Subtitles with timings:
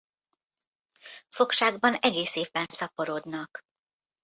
[1.29, 3.61] Fogságban egész évben szaporodnak.